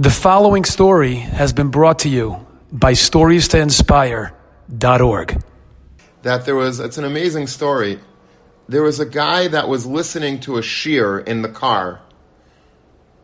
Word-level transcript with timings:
The 0.00 0.08
following 0.08 0.64
story 0.64 1.16
has 1.16 1.52
been 1.52 1.68
brought 1.68 1.98
to 1.98 2.08
you 2.08 2.46
by 2.72 2.94
StoriesToInspire.org. 2.94 5.42
that 6.22 6.46
there 6.46 6.54
was 6.54 6.80
it's 6.80 6.96
an 6.96 7.04
amazing 7.04 7.48
story. 7.48 8.00
There 8.66 8.82
was 8.82 8.98
a 8.98 9.04
guy 9.04 9.48
that 9.48 9.68
was 9.68 9.84
listening 9.84 10.40
to 10.40 10.56
a 10.56 10.62
shiur 10.62 11.22
in 11.28 11.42
the 11.42 11.50
car. 11.50 12.00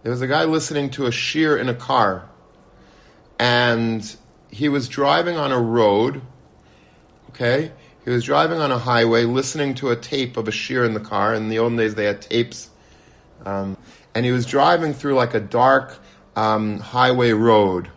There 0.02 0.12
was 0.12 0.20
a 0.20 0.26
guy 0.26 0.44
listening 0.44 0.90
to 0.90 1.06
a 1.06 1.10
shiur 1.10 1.58
in 1.58 1.70
a 1.70 1.74
car. 1.74 2.28
And 3.38 4.14
he 4.50 4.68
was 4.68 4.86
driving 4.86 5.38
on 5.38 5.52
a 5.52 5.58
road 5.58 6.20
okay? 7.30 7.72
He 8.04 8.10
was 8.10 8.22
driving 8.22 8.58
on 8.58 8.70
a 8.70 8.78
highway 8.78 9.24
listening 9.24 9.76
to 9.76 9.88
a 9.88 9.96
tape 9.96 10.36
of 10.36 10.46
a 10.46 10.50
shiur 10.50 10.84
in 10.84 10.92
the 10.92 11.00
car. 11.00 11.34
In 11.34 11.48
the 11.48 11.58
olden 11.58 11.78
days 11.78 11.94
they 11.94 12.04
had 12.04 12.20
tapes. 12.20 12.68
Um, 13.46 13.78
and 14.14 14.26
he 14.26 14.32
was 14.32 14.44
driving 14.44 14.92
through 14.92 15.14
like 15.14 15.32
a 15.32 15.40
dark 15.40 16.02
um, 16.36 16.78
highway 16.78 17.32
road 17.32 17.90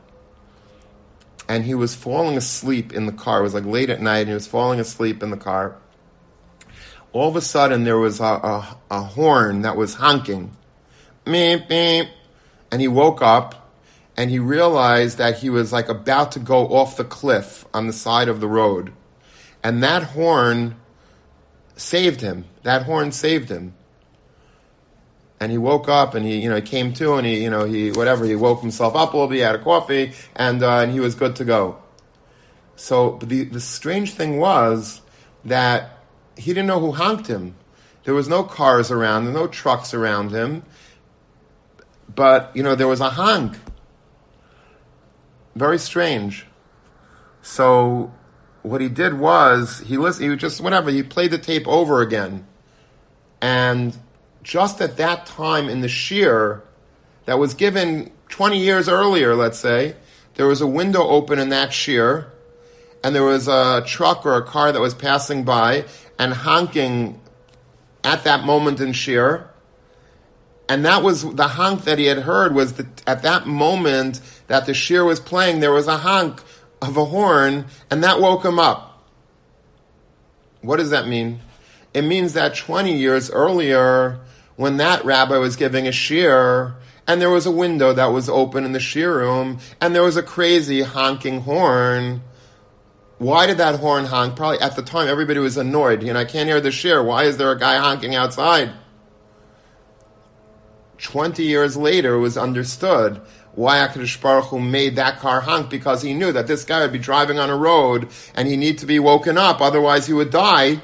and 1.49 1.65
he 1.65 1.73
was 1.73 1.95
falling 1.95 2.37
asleep 2.37 2.93
in 2.93 3.07
the 3.07 3.11
car. 3.11 3.39
It 3.39 3.43
was 3.43 3.55
like 3.55 3.65
late 3.65 3.89
at 3.89 3.99
night, 3.99 4.19
and 4.19 4.27
he 4.29 4.33
was 4.35 4.45
falling 4.45 4.79
asleep 4.79 5.23
in 5.23 5.31
the 5.31 5.37
car. 5.37 5.75
All 7.11 7.27
of 7.27 7.35
a 7.35 7.41
sudden, 7.41 7.83
there 7.83 7.97
was 7.97 8.19
a, 8.19 8.23
a, 8.23 8.77
a 8.91 9.01
horn 9.01 9.63
that 9.63 9.75
was 9.75 9.95
honking, 9.95 10.51
meep, 11.25 11.67
meep, 11.67 12.07
and 12.71 12.79
he 12.79 12.87
woke 12.87 13.23
up, 13.23 13.73
and 14.15 14.29
he 14.29 14.37
realized 14.37 15.17
that 15.17 15.39
he 15.39 15.49
was 15.49 15.73
like 15.73 15.89
about 15.89 16.33
to 16.33 16.39
go 16.39 16.67
off 16.67 16.97
the 16.97 17.03
cliff 17.03 17.65
on 17.73 17.87
the 17.87 17.93
side 17.93 18.29
of 18.29 18.41
the 18.41 18.47
road, 18.47 18.93
and 19.63 19.81
that 19.81 20.03
horn 20.03 20.75
saved 21.75 22.21
him. 22.21 22.45
That 22.61 22.83
horn 22.83 23.11
saved 23.11 23.49
him 23.49 23.73
and 25.39 25.51
he 25.51 25.57
woke 25.57 25.87
up 25.87 26.15
and 26.15 26.25
he 26.25 26.39
you 26.39 26.49
know 26.49 26.55
he 26.55 26.61
came 26.61 26.93
to 26.93 27.15
and 27.15 27.25
he 27.25 27.43
you 27.43 27.49
know 27.49 27.65
he 27.65 27.91
whatever 27.91 28.25
he 28.25 28.35
woke 28.35 28.61
himself 28.61 28.95
up 28.95 29.13
a 29.13 29.17
little 29.17 29.29
bit 29.29 29.35
he 29.35 29.41
had 29.41 29.55
a 29.55 29.59
coffee 29.59 30.13
and 30.35 30.63
uh, 30.63 30.79
and 30.79 30.91
he 30.91 30.99
was 30.99 31.15
good 31.15 31.35
to 31.37 31.45
go. 31.45 31.77
So 32.75 33.19
the 33.21 33.43
the 33.43 33.59
strange 33.59 34.13
thing 34.13 34.37
was 34.37 35.01
that 35.45 35.99
he 36.37 36.51
didn't 36.53 36.67
know 36.67 36.79
who 36.79 36.91
honked 36.91 37.27
him. 37.27 37.55
There 38.03 38.13
was 38.13 38.27
no 38.27 38.43
cars 38.43 38.91
around 38.91 39.25
there 39.25 39.33
no 39.33 39.47
trucks 39.47 39.93
around 39.93 40.31
him 40.31 40.63
but 42.13 42.51
you 42.55 42.63
know 42.63 42.75
there 42.75 42.87
was 42.87 43.01
a 43.01 43.11
honk. 43.11 43.57
Very 45.55 45.77
strange. 45.77 46.45
So 47.41 48.11
what 48.63 48.81
he 48.81 48.89
did 48.89 49.13
was 49.13 49.79
he 49.85 49.97
listened 49.97 50.31
he 50.31 50.37
just 50.37 50.61
whatever 50.61 50.89
he 50.89 51.03
played 51.03 51.31
the 51.31 51.37
tape 51.37 51.67
over 51.67 52.01
again. 52.01 52.45
And 53.41 53.97
just 54.43 54.81
at 54.81 54.97
that 54.97 55.25
time 55.25 55.69
in 55.69 55.81
the 55.81 55.87
shiur 55.87 56.61
that 57.25 57.37
was 57.37 57.53
given 57.53 58.11
20 58.29 58.57
years 58.59 58.87
earlier, 58.87 59.35
let's 59.35 59.59
say, 59.59 59.95
there 60.35 60.47
was 60.47 60.61
a 60.61 60.67
window 60.67 61.01
open 61.01 61.39
in 61.39 61.49
that 61.49 61.69
shiur, 61.69 62.27
and 63.03 63.15
there 63.15 63.23
was 63.23 63.47
a 63.47 63.83
truck 63.85 64.25
or 64.25 64.35
a 64.35 64.43
car 64.43 64.71
that 64.71 64.79
was 64.79 64.93
passing 64.93 65.43
by 65.43 65.85
and 66.17 66.33
honking 66.33 67.19
at 68.03 68.23
that 68.23 68.43
moment 68.43 68.79
in 68.79 68.91
shiur. 68.91 69.47
And 70.67 70.85
that 70.85 71.01
was 71.03 71.33
the 71.33 71.47
honk 71.47 71.83
that 71.85 71.97
he 71.97 72.05
had 72.05 72.19
heard 72.19 72.53
was 72.53 72.73
that 72.73 73.07
at 73.07 73.23
that 73.23 73.47
moment 73.47 74.21
that 74.47 74.65
the 74.65 74.73
shiur 74.73 75.05
was 75.05 75.19
playing, 75.19 75.59
there 75.59 75.71
was 75.71 75.87
a 75.87 75.97
honk 75.97 76.43
of 76.81 76.95
a 76.95 77.05
horn, 77.05 77.65
and 77.89 78.03
that 78.03 78.19
woke 78.21 78.45
him 78.45 78.59
up. 78.59 79.07
What 80.61 80.77
does 80.77 80.91
that 80.91 81.07
mean? 81.07 81.39
It 81.93 82.03
means 82.03 82.33
that 82.33 82.55
20 82.55 82.95
years 82.95 83.31
earlier, 83.31 84.19
when 84.55 84.77
that 84.77 85.03
rabbi 85.05 85.37
was 85.37 85.55
giving 85.55 85.87
a 85.87 85.91
shiur, 85.91 86.75
and 87.07 87.19
there 87.19 87.29
was 87.29 87.47
a 87.47 87.51
window 87.51 87.91
that 87.93 88.07
was 88.07 88.29
open 88.29 88.65
in 88.65 88.71
the 88.71 88.79
shiur 88.79 89.15
room, 89.15 89.59
and 89.81 89.95
there 89.95 90.03
was 90.03 90.15
a 90.15 90.21
crazy 90.21 90.83
honking 90.83 91.41
horn. 91.41 92.21
Why 93.17 93.47
did 93.47 93.57
that 93.57 93.79
horn 93.79 94.05
honk? 94.05 94.35
Probably 94.35 94.59
at 94.59 94.75
the 94.75 94.83
time 94.83 95.07
everybody 95.07 95.39
was 95.39 95.57
annoyed. 95.57 96.03
You 96.03 96.13
know, 96.13 96.19
I 96.19 96.25
can't 96.25 96.47
hear 96.47 96.61
the 96.61 96.69
shiur. 96.69 97.03
Why 97.03 97.23
is 97.23 97.37
there 97.37 97.51
a 97.51 97.57
guy 97.57 97.77
honking 97.77 98.13
outside? 98.13 98.71
20 100.99 101.43
years 101.43 101.75
later, 101.75 102.15
it 102.15 102.19
was 102.19 102.37
understood 102.37 103.21
why 103.53 103.77
HaKadosh 103.77 104.21
Baruch 104.21 104.45
Hu 104.45 104.59
made 104.59 104.95
that 104.97 105.19
car 105.19 105.41
honk 105.41 105.69
because 105.69 106.01
he 106.01 106.13
knew 106.13 106.31
that 106.31 106.47
this 106.47 106.63
guy 106.63 106.81
would 106.81 106.91
be 106.91 106.99
driving 106.99 107.39
on 107.39 107.49
a 107.49 107.55
road 107.55 108.09
and 108.35 108.47
he 108.47 108.55
need 108.55 108.77
to 108.79 108.85
be 108.85 108.99
woken 108.99 109.37
up, 109.37 109.61
otherwise 109.61 110.07
he 110.07 110.13
would 110.13 110.29
die. 110.29 110.81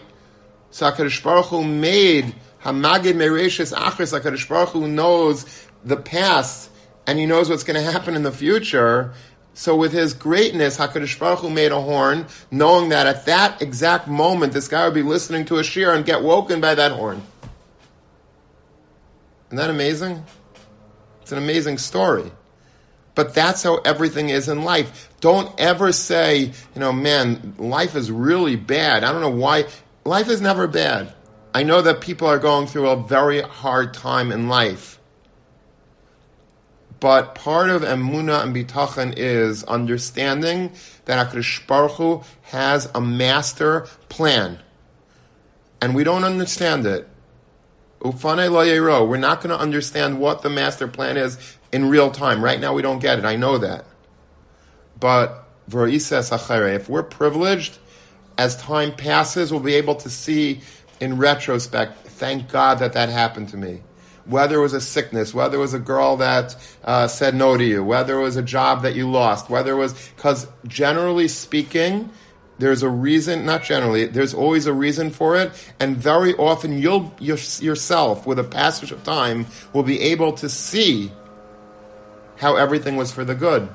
So 0.75 0.91
HaKadosh 0.91 1.23
Baruch 1.23 1.45
Hu 1.45 1.63
made 1.63 2.35
Hamagid 2.61 3.13
Mereshis 3.13 3.73
Achris, 3.73 4.11
HaKadosh 4.11 4.49
Baruch 4.49 4.71
Hu 4.71 4.89
knows 4.89 5.45
the 5.85 5.95
past 5.95 6.69
and 7.07 7.17
he 7.17 7.25
knows 7.25 7.49
what's 7.49 7.63
going 7.63 7.81
to 7.81 7.91
happen 7.91 8.13
in 8.13 8.23
the 8.23 8.31
future. 8.33 9.13
So 9.53 9.73
with 9.73 9.93
his 9.93 10.13
greatness, 10.13 10.75
HaKadosh 10.75 11.17
Baruch 11.17 11.39
Hu 11.39 11.49
made 11.49 11.71
a 11.71 11.79
horn, 11.79 12.25
knowing 12.51 12.89
that 12.89 13.07
at 13.07 13.25
that 13.25 13.61
exact 13.61 14.09
moment, 14.09 14.51
this 14.51 14.67
guy 14.67 14.83
would 14.83 14.93
be 14.93 15.01
listening 15.01 15.45
to 15.45 15.59
a 15.59 15.61
shiur 15.61 15.95
and 15.95 16.03
get 16.03 16.21
woken 16.21 16.59
by 16.59 16.75
that 16.75 16.91
horn. 16.91 17.21
Isn't 19.47 19.55
that 19.55 19.69
amazing? 19.69 20.25
It's 21.21 21.31
an 21.31 21.37
amazing 21.37 21.77
story. 21.77 22.29
But 23.15 23.33
that's 23.33 23.63
how 23.63 23.77
everything 23.77 24.27
is 24.27 24.49
in 24.49 24.63
life. 24.63 25.09
Don't 25.21 25.57
ever 25.57 25.93
say, 25.93 26.51
you 26.75 26.81
know, 26.81 26.91
man, 26.91 27.55
life 27.57 27.95
is 27.95 28.11
really 28.11 28.57
bad. 28.57 29.05
I 29.05 29.13
don't 29.13 29.21
know 29.21 29.29
why. 29.29 29.67
Life 30.07 30.29
is 30.29 30.39
never 30.39 30.67
bad. 30.67 31.11
I 31.53 31.63
know 31.63 31.81
that 31.81 31.99
people 31.99 32.27
are 32.27 32.37
going 32.37 32.67
through 32.67 32.89
a 32.89 33.01
very 33.01 33.41
hard 33.41 33.93
time 33.93 34.31
in 34.31 34.47
life. 34.47 34.99
But 36.99 37.33
part 37.33 37.71
of 37.71 37.81
emuna 37.81 38.43
and 38.43 38.55
bitachon 38.55 39.15
is 39.17 39.63
understanding 39.63 40.71
that 41.05 41.27
HaKadosh 41.27 41.65
Baruch 41.65 41.93
Hu 41.93 42.23
has 42.43 42.87
a 42.93 43.01
master 43.01 43.87
plan. 44.09 44.59
And 45.81 45.95
we 45.95 46.03
don't 46.03 46.23
understand 46.23 46.85
it. 46.85 47.07
We're 48.01 49.17
not 49.17 49.41
going 49.41 49.49
to 49.49 49.59
understand 49.59 50.19
what 50.19 50.43
the 50.43 50.49
master 50.49 50.87
plan 50.87 51.17
is 51.17 51.57
in 51.71 51.89
real 51.89 52.11
time. 52.11 52.43
Right 52.43 52.59
now 52.59 52.73
we 52.73 52.83
don't 52.83 52.99
get 52.99 53.17
it. 53.17 53.25
I 53.25 53.35
know 53.35 53.57
that. 53.57 53.85
But 54.99 55.47
if 55.67 56.89
we're 56.89 57.03
privileged, 57.03 57.79
as 58.37 58.55
time 58.57 58.95
passes, 58.95 59.51
we'll 59.51 59.61
be 59.61 59.75
able 59.75 59.95
to 59.95 60.09
see 60.09 60.61
in 60.99 61.17
retrospect, 61.17 61.97
thank 62.07 62.49
God 62.49 62.79
that 62.79 62.93
that 62.93 63.09
happened 63.09 63.49
to 63.49 63.57
me. 63.57 63.81
Whether 64.25 64.57
it 64.57 64.61
was 64.61 64.73
a 64.73 64.81
sickness, 64.81 65.33
whether 65.33 65.57
it 65.57 65.61
was 65.61 65.73
a 65.73 65.79
girl 65.79 66.17
that 66.17 66.55
uh, 66.83 67.07
said 67.07 67.35
no 67.35 67.57
to 67.57 67.63
you, 67.63 67.83
whether 67.83 68.19
it 68.19 68.23
was 68.23 68.37
a 68.37 68.41
job 68.41 68.81
that 68.81 68.95
you 68.95 69.09
lost, 69.09 69.49
whether 69.49 69.73
it 69.73 69.75
was, 69.75 69.93
because 70.15 70.47
generally 70.65 71.27
speaking, 71.27 72.09
there's 72.57 72.83
a 72.83 72.89
reason, 72.89 73.45
not 73.45 73.63
generally, 73.63 74.05
there's 74.05 74.33
always 74.33 74.65
a 74.65 74.73
reason 74.73 75.11
for 75.11 75.35
it, 75.35 75.51
and 75.79 75.97
very 75.97 76.33
often 76.35 76.79
you'll 76.79 77.13
yourself, 77.19 78.25
with 78.25 78.39
a 78.39 78.43
passage 78.43 78.91
of 78.91 79.03
time, 79.03 79.45
will 79.73 79.83
be 79.83 80.01
able 80.01 80.31
to 80.33 80.49
see 80.49 81.11
how 82.37 82.55
everything 82.55 82.95
was 82.95 83.11
for 83.11 83.25
the 83.25 83.35
good. 83.35 83.69